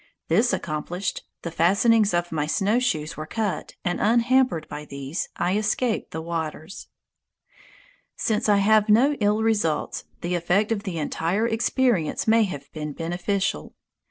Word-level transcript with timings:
This 0.29 0.51
accomplished, 0.51 1.27
the 1.43 1.51
fastenings 1.51 2.11
of 2.11 2.31
my 2.31 2.47
snowshoes 2.47 3.15
were 3.15 3.27
cut, 3.27 3.75
and 3.85 4.01
unhampered 4.01 4.67
by 4.67 4.83
these, 4.83 5.29
I 5.35 5.55
escaped 5.55 6.09
the 6.09 6.23
waters. 6.23 6.87
Since 8.15 8.49
I 8.49 8.57
have 8.57 8.85
felt 8.87 8.95
no 8.95 9.13
ill 9.19 9.43
results, 9.43 10.05
the 10.21 10.33
effect 10.33 10.71
of 10.71 10.81
the 10.85 10.97
entire 10.97 11.45
experience 11.47 12.27
may 12.27 12.45
have 12.45 12.71
been 12.71 12.93
beneficial. 12.93 13.75